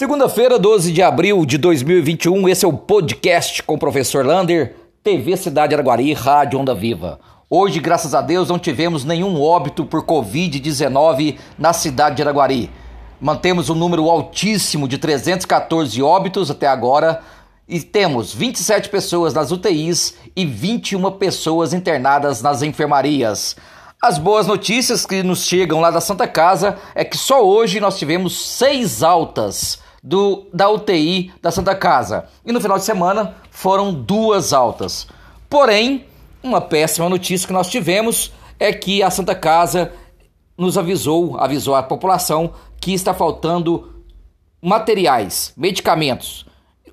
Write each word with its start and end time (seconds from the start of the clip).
Segunda-feira, 0.00 0.58
12 0.58 0.92
de 0.92 1.02
abril 1.02 1.44
de 1.44 1.58
2021, 1.58 2.48
esse 2.48 2.64
é 2.64 2.68
o 2.68 2.72
podcast 2.72 3.62
com 3.62 3.74
o 3.74 3.78
professor 3.78 4.24
Lander, 4.24 4.74
TV 5.04 5.36
Cidade 5.36 5.74
Araguari, 5.74 6.14
Rádio 6.14 6.58
Onda 6.58 6.74
Viva. 6.74 7.20
Hoje, 7.50 7.80
graças 7.80 8.14
a 8.14 8.22
Deus, 8.22 8.48
não 8.48 8.58
tivemos 8.58 9.04
nenhum 9.04 9.38
óbito 9.38 9.84
por 9.84 10.02
Covid-19 10.06 11.36
na 11.58 11.74
cidade 11.74 12.16
de 12.16 12.22
Araguari. 12.22 12.70
Mantemos 13.20 13.68
um 13.68 13.74
número 13.74 14.08
altíssimo 14.08 14.88
de 14.88 14.96
314 14.96 16.02
óbitos 16.02 16.50
até 16.50 16.66
agora 16.66 17.20
e 17.68 17.78
temos 17.78 18.32
27 18.32 18.88
pessoas 18.88 19.34
nas 19.34 19.52
UTIs 19.52 20.14
e 20.34 20.46
21 20.46 21.10
pessoas 21.18 21.74
internadas 21.74 22.40
nas 22.40 22.62
enfermarias. 22.62 23.54
As 24.02 24.16
boas 24.16 24.46
notícias 24.46 25.04
que 25.04 25.22
nos 25.22 25.44
chegam 25.44 25.78
lá 25.78 25.90
da 25.90 26.00
Santa 26.00 26.26
Casa 26.26 26.78
é 26.94 27.04
que 27.04 27.18
só 27.18 27.44
hoje 27.44 27.80
nós 27.80 27.98
tivemos 27.98 28.56
seis 28.56 29.02
altas 29.02 29.78
do, 30.02 30.46
da 30.52 30.68
UTI 30.68 31.32
da 31.42 31.50
Santa 31.50 31.74
Casa. 31.74 32.26
E 32.44 32.52
no 32.52 32.60
final 32.60 32.78
de 32.78 32.84
semana 32.84 33.34
foram 33.50 33.92
duas 33.92 34.52
altas. 34.52 35.06
Porém, 35.48 36.06
uma 36.42 36.60
péssima 36.60 37.08
notícia 37.08 37.46
que 37.46 37.52
nós 37.52 37.68
tivemos 37.68 38.32
é 38.58 38.72
que 38.72 39.02
a 39.02 39.10
Santa 39.10 39.34
Casa 39.34 39.92
nos 40.56 40.76
avisou, 40.76 41.38
avisou 41.38 41.74
a 41.74 41.82
população 41.82 42.52
que 42.80 42.92
está 42.92 43.14
faltando 43.14 44.02
materiais, 44.60 45.52
medicamentos, 45.56 46.46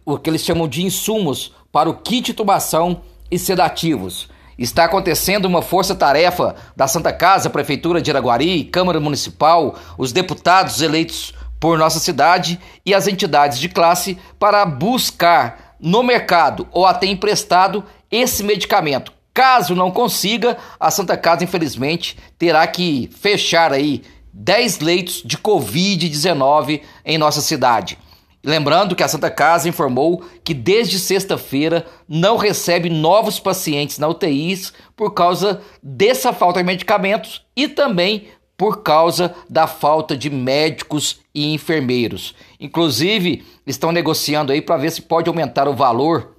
o 0.06 0.18
que 0.18 0.30
eles 0.30 0.44
chamam 0.44 0.68
de 0.68 0.86
insumos 0.86 1.54
para 1.72 1.90
o 1.90 1.96
kit 1.96 2.34
tubação 2.34 3.02
e 3.30 3.38
sedativos. 3.38 4.30
Está 4.58 4.86
acontecendo 4.86 5.46
uma 5.46 5.62
força-tarefa 5.62 6.56
da 6.76 6.88
Santa 6.88 7.14
Casa, 7.14 7.50
Prefeitura 7.50 8.02
de 8.02 8.10
Iraguari, 8.10 8.64
Câmara 8.64 9.00
Municipal, 9.00 9.76
os 9.98 10.12
deputados 10.12 10.82
eleitos 10.82 11.34
por 11.60 11.78
nossa 11.78 12.00
cidade 12.00 12.60
e 12.86 12.94
as 12.94 13.08
entidades 13.08 13.60
de 13.60 13.70
classe 13.70 14.18
para 14.40 14.66
buscar 14.66 15.76
no 15.80 16.04
mercado 16.04 16.68
ou 16.72 16.86
até 16.86 17.08
emprestado 17.08 17.84
esse 18.12 18.44
medicamento. 18.44 19.14
Caso 19.34 19.76
não 19.76 19.92
consiga, 19.92 20.58
a 20.80 20.90
Santa 20.90 21.16
Casa, 21.16 21.44
infelizmente, 21.44 22.18
terá 22.40 22.66
que 22.66 23.10
fechar 23.20 23.72
aí 23.72 24.02
10 24.34 24.80
leitos 24.80 25.22
de 25.24 25.38
Covid-19 25.38 26.82
em 27.06 27.18
nossa 27.18 27.42
cidade. 27.42 27.98
Lembrando 28.44 28.96
que 28.96 29.04
a 29.04 29.08
Santa 29.08 29.30
Casa 29.30 29.68
informou 29.68 30.24
que 30.44 30.54
desde 30.54 30.98
sexta-feira 30.98 31.86
não 32.08 32.38
recebe 32.38 32.90
novos 32.90 33.40
pacientes 33.40 33.98
na 33.98 34.08
UTIs 34.08 34.72
por 34.96 35.14
causa 35.14 35.62
dessa 35.84 36.32
falta 36.32 36.60
de 36.60 36.66
medicamentos 36.66 37.46
e 37.56 37.68
também 37.68 38.28
por 38.58 38.82
causa 38.82 39.36
da 39.48 39.68
falta 39.68 40.18
de 40.18 40.30
médicos 40.30 41.20
e 41.34 41.54
enfermeiros. 41.54 42.34
Inclusive, 42.60 43.46
estão 43.68 43.92
negociando 43.92 44.52
aí 44.52 44.62
para 44.62 44.78
ver 44.78 44.92
se 44.92 45.04
pode 45.04 45.30
aumentar 45.30 45.68
o 45.68 45.76
valor 45.76 46.36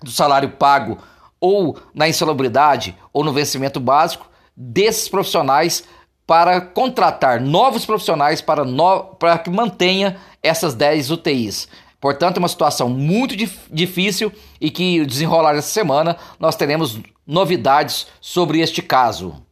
do 0.00 0.10
salário 0.10 0.50
pago 0.50 0.98
ou 1.40 1.76
na 1.92 2.08
insalubridade 2.08 2.96
ou 3.12 3.24
no 3.24 3.32
vencimento 3.32 3.80
básico 3.80 4.28
desses 4.56 5.08
profissionais 5.08 5.84
para 6.26 6.60
contratar 6.60 7.40
novos 7.40 7.84
profissionais 7.84 8.40
para, 8.40 8.64
no, 8.64 9.02
para 9.16 9.38
que 9.38 9.50
mantenha 9.50 10.16
essas 10.42 10.74
10 10.74 11.10
UTIs. 11.10 11.68
Portanto, 12.00 12.36
é 12.36 12.38
uma 12.38 12.48
situação 12.48 12.88
muito 12.88 13.36
dif 13.36 13.58
difícil 13.70 14.32
e 14.60 14.70
que, 14.70 15.04
desenrolar 15.04 15.56
essa 15.56 15.68
semana, 15.68 16.16
nós 16.38 16.56
teremos 16.56 17.00
novidades 17.26 18.06
sobre 18.20 18.60
este 18.60 18.82
caso. 18.82 19.42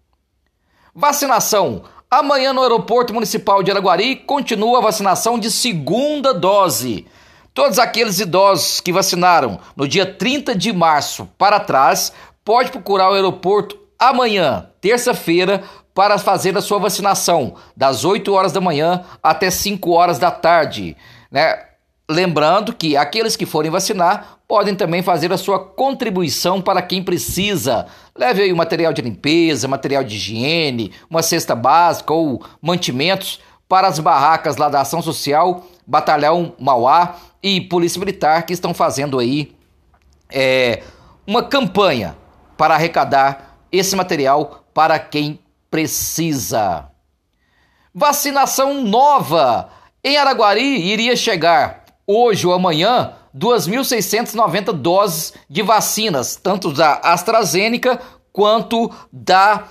Vacinação. 0.95 1.83
Amanhã 2.11 2.53
no 2.53 2.63
Aeroporto 2.63 3.13
Municipal 3.13 3.63
de 3.63 3.71
Araguari 3.71 4.17
continua 4.17 4.79
a 4.79 4.83
vacinação 4.83 5.39
de 5.39 5.51
segunda 5.51 6.33
dose. 6.33 7.07
Todos 7.53 7.79
aqueles 7.79 8.21
idosos 8.21 8.81
que 8.81 8.93
vacinaram 8.93 9.59
no 9.77 9.87
dia 9.87 10.07
30 10.07 10.55
de 10.55 10.73
março 10.73 11.29
para 11.39 11.61
trás 11.61 12.13
pode 12.45 12.71
procurar 12.71 13.11
o 13.11 13.15
aeroporto 13.15 13.79
amanhã, 13.99 14.69
terça-feira, 14.81 15.63
para 15.95 16.19
fazer 16.19 16.57
a 16.59 16.61
sua 16.61 16.79
vacinação, 16.79 17.55
das 17.77 18.05
8 18.05 18.33
horas 18.33 18.53
da 18.53 18.61
manhã 18.61 19.05
até 19.23 19.49
5 19.49 19.91
horas 19.93 20.19
da 20.19 20.31
tarde. 20.31 20.97
Né? 21.31 21.57
Lembrando 22.09 22.75
que 22.75 22.99
aqueles 22.99 23.35
que 23.35 23.47
forem 23.47 23.71
vacinar 23.71 24.39
podem 24.47 24.75
também 24.75 25.03
fazer 25.03 25.33
a 25.33 25.39
sua 25.39 25.59
contribuição 25.59 26.61
para 26.61 26.83
quem 26.83 27.03
precisa. 27.03 27.87
Leve 28.15 28.43
aí 28.43 28.53
o 28.53 28.57
material 28.57 28.93
de 28.93 29.01
limpeza, 29.01 29.67
material 29.67 30.05
de 30.05 30.17
higiene, 30.17 30.93
uma 31.09 31.23
cesta 31.23 31.55
básica 31.55 32.13
ou 32.13 32.45
mantimentos 32.61 33.41
para 33.67 33.89
as 33.89 33.99
barracas 33.99 34.59
lá 34.59 34.69
da 34.69 34.83
Ação 34.83 35.01
Social, 35.01 35.65
Batalhão 35.87 36.55
Mauá 36.59 37.17
e 37.43 37.63
Polícia 37.63 37.99
Militar 37.99 38.45
que 38.45 38.53
estão 38.53 38.75
fazendo 38.75 39.19
aí 39.19 39.55
é, 40.31 40.83
uma 41.27 41.43
campanha 41.43 42.17
para 42.55 42.75
arrecadar 42.75 43.57
esse 43.73 43.97
material 43.97 44.65
para 44.75 44.99
quem 44.99 45.41
precisa. 45.71 46.91
Vacinação 47.95 48.83
nova 48.85 49.71
em 50.03 50.19
Araguari 50.19 50.91
iria 50.93 51.17
chegar 51.17 51.84
hoje 52.07 52.47
ou 52.47 52.53
amanhã 52.53 53.13
2.690 53.37 54.73
doses 54.73 55.33
de 55.49 55.63
vacinas, 55.63 56.37
tanto 56.37 56.73
da 56.73 56.95
AstraZeneca 56.95 58.01
quanto 58.33 58.91
da 59.13 59.65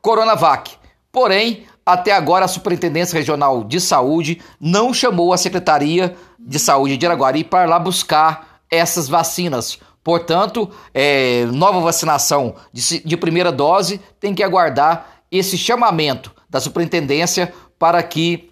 Coronavac. 0.00 0.72
Porém, 1.12 1.64
até 1.84 2.12
agora 2.12 2.44
a 2.44 2.48
Superintendência 2.48 3.18
Regional 3.18 3.64
de 3.64 3.80
Saúde 3.80 4.40
não 4.60 4.94
chamou 4.94 5.32
a 5.32 5.36
Secretaria 5.36 6.16
de 6.38 6.58
Saúde 6.58 6.96
de 6.96 7.06
Araguari 7.06 7.44
para 7.44 7.68
lá 7.68 7.78
buscar 7.78 8.60
essas 8.70 9.08
vacinas. 9.08 9.78
Portanto, 10.02 10.70
é, 10.94 11.44
nova 11.46 11.80
vacinação 11.80 12.54
de, 12.72 13.00
de 13.04 13.16
primeira 13.16 13.52
dose 13.52 14.00
tem 14.18 14.34
que 14.34 14.42
aguardar 14.42 15.22
esse 15.30 15.58
chamamento 15.58 16.32
da 16.48 16.60
superintendência 16.60 17.52
para 17.78 18.02
que 18.02 18.50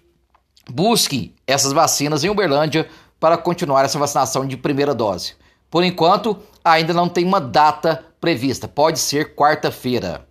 busque 0.69 1.33
essas 1.47 1.73
vacinas 1.73 2.23
em 2.23 2.29
Uberlândia 2.29 2.87
para 3.19 3.37
continuar 3.37 3.85
essa 3.85 3.99
vacinação 3.99 4.45
de 4.45 4.55
primeira 4.55 4.93
dose. 4.93 5.33
Por 5.69 5.83
enquanto, 5.83 6.37
ainda 6.63 6.93
não 6.93 7.09
tem 7.09 7.25
uma 7.25 7.41
data 7.41 8.03
prevista, 8.19 8.67
pode 8.67 8.99
ser 8.99 9.35
quarta-feira. 9.35 10.25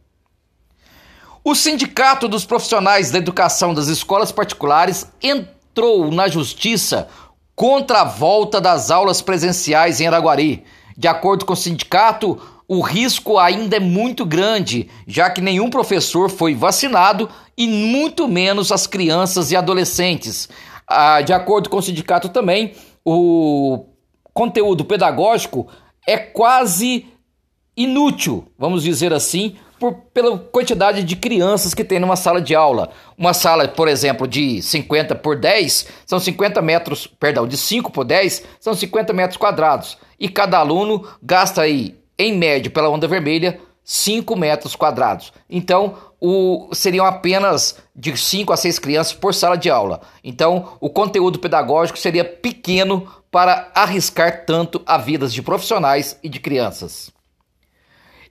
O 1.45 1.55
Sindicato 1.55 2.29
dos 2.29 2.45
Profissionais 2.45 3.11
da 3.11 3.19
Educação 3.19 3.73
das 3.73 3.89
Escolas 3.89 4.33
Particulares 4.33 5.07
entrou 5.23 6.11
na 6.11 6.29
justiça 6.29 7.09
contra 7.55 8.03
a 8.03 8.05
volta 8.05 8.61
das 8.61 8.91
aulas 8.91 9.23
presenciais 9.23 10.01
em 10.01 10.07
Araguari. 10.07 10.65
De 10.97 11.09
acordo 11.09 11.45
com 11.45 11.53
o 11.55 11.57
sindicato, 11.57 12.41
o 12.67 12.83
risco 12.83 13.39
ainda 13.39 13.77
é 13.77 13.81
muito 13.81 14.27
grande, 14.27 14.91
já 15.07 15.31
que 15.31 15.41
nenhum 15.41 15.71
professor 15.71 16.29
foi 16.29 16.55
vacinado 16.55 17.31
e 17.57 17.67
muito 17.67 18.29
menos 18.29 18.71
as 18.71 18.87
crianças 18.87 19.51
e 19.51 19.57
adolescentes. 19.57 20.49
Ah, 20.89 21.21
de 21.21 21.33
acordo 21.33 21.69
com 21.69 21.77
o 21.77 21.83
sindicato 21.83 22.29
também, 22.29 22.75
o 23.05 23.87
conteúdo 24.33 24.85
pedagógico 24.85 25.69
é 26.07 26.17
quase 26.17 27.07
inútil, 27.77 28.47
vamos 28.59 28.83
dizer 28.83 29.13
assim, 29.13 29.57
por, 29.79 29.95
pela 30.13 30.39
quantidade 30.39 31.05
de 31.05 31.17
crianças 31.17 31.75
que 31.75 31.85
tem 31.85 32.01
numa 32.01 32.17
sala 32.17 32.41
de 32.41 32.55
aula. 32.55 32.91
Uma 33.17 33.33
sala, 33.33 33.69
por 33.69 33.89
exemplo, 33.89 34.27
de 34.27 34.61
50 34.61 35.15
por 35.15 35.37
10 35.37 35.87
são 36.07 36.19
50 36.19 36.61
metros, 36.61 37.07
perdão, 37.07 37.47
de 37.47 37.57
5 37.57 37.93
por 37.93 38.05
10 38.05 38.45
são 38.61 38.75
50 38.75 39.13
metros 39.13 39.37
quadrados. 39.37 39.99
E 40.19 40.29
cada 40.29 40.59
aluno 40.59 41.07
gasta 41.23 41.63
aí 41.63 41.97
em 42.19 42.37
média, 42.37 42.71
pela 42.71 42.89
onda 42.89 43.07
vermelha, 43.07 43.61
5 43.91 44.37
metros 44.37 44.77
quadrados. 44.77 45.33
Então, 45.49 45.97
o, 46.21 46.69
seriam 46.75 47.07
apenas 47.07 47.79
de 47.97 48.15
5 48.15 48.53
a 48.53 48.57
6 48.57 48.79
crianças 48.79 49.15
por 49.15 49.33
sala 49.33 49.57
de 49.57 49.71
aula. 49.71 50.03
Então, 50.23 50.77
o 50.79 50.91
conteúdo 50.91 51.39
pedagógico 51.39 51.99
seria 51.99 52.23
pequeno 52.23 53.11
para 53.31 53.73
arriscar 53.75 54.45
tanto 54.45 54.83
a 54.85 54.99
vidas 54.99 55.33
de 55.33 55.41
profissionais 55.41 56.19
e 56.23 56.29
de 56.29 56.39
crianças. 56.39 57.11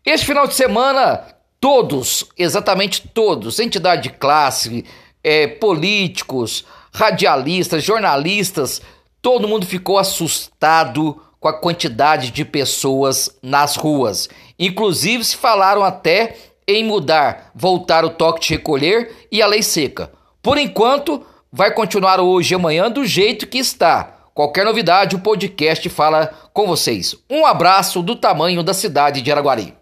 Este 0.06 0.28
final 0.28 0.46
de 0.46 0.54
semana, 0.54 1.26
todos, 1.60 2.24
exatamente 2.38 3.08
todos, 3.08 3.60
entidade 3.60 4.04
de 4.04 4.10
classe, 4.12 4.86
é, 5.24 5.48
políticos, 5.48 6.66
radialistas, 6.94 7.84
jornalistas, 7.84 8.80
todo 9.24 9.48
mundo 9.48 9.66
ficou 9.66 9.98
assustado 9.98 11.20
com 11.48 11.50
a 11.50 11.54
quantidade 11.54 12.32
de 12.32 12.44
pessoas 12.44 13.30
nas 13.42 13.78
ruas. 13.78 14.28
Inclusive 14.60 15.24
se 15.24 15.38
falaram 15.38 15.84
até 15.84 16.36
em 16.68 16.84
mudar, 16.84 17.52
voltar 17.56 18.04
o 18.04 18.10
toque 18.10 18.42
de 18.42 18.54
recolher 18.56 19.28
e 19.32 19.42
a 19.42 19.48
lei 19.48 19.64
seca. 19.64 20.12
Por 20.42 20.58
enquanto, 20.58 21.26
vai 21.52 21.72
continuar 21.74 22.20
hoje 22.20 22.54
e 22.54 22.56
amanhã 22.56 22.92
do 22.92 23.06
jeito 23.06 23.48
que 23.48 23.58
está. 23.58 24.16
Qualquer 24.34 24.66
novidade, 24.66 25.16
o 25.16 25.20
podcast 25.20 25.88
fala 25.90 26.28
com 26.54 26.68
vocês. 26.68 27.16
Um 27.30 27.46
abraço 27.46 28.02
do 28.04 28.16
tamanho 28.16 28.62
da 28.62 28.74
cidade 28.74 29.22
de 29.22 29.32
Araguari. 29.32 29.74